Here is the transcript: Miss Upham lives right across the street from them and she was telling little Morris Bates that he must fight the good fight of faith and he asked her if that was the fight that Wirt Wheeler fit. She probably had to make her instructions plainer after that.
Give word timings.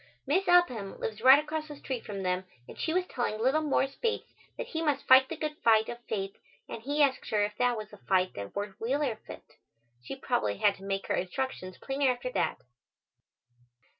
Miss 0.25 0.47
Upham 0.47 0.97
lives 0.99 1.21
right 1.21 1.37
across 1.37 1.67
the 1.67 1.75
street 1.75 2.07
from 2.07 2.23
them 2.23 2.43
and 2.67 2.75
she 2.75 2.91
was 2.91 3.05
telling 3.05 3.39
little 3.39 3.61
Morris 3.61 3.93
Bates 3.97 4.33
that 4.57 4.65
he 4.69 4.81
must 4.81 5.05
fight 5.05 5.29
the 5.29 5.37
good 5.37 5.55
fight 5.63 5.89
of 5.89 6.03
faith 6.09 6.35
and 6.67 6.81
he 6.81 7.03
asked 7.03 7.29
her 7.29 7.43
if 7.45 7.55
that 7.59 7.77
was 7.77 7.91
the 7.91 7.97
fight 7.97 8.33
that 8.33 8.55
Wirt 8.55 8.81
Wheeler 8.81 9.17
fit. 9.27 9.57
She 10.01 10.15
probably 10.15 10.57
had 10.57 10.73
to 10.77 10.83
make 10.83 11.05
her 11.05 11.13
instructions 11.15 11.77
plainer 11.77 12.09
after 12.09 12.31
that. 12.31 12.61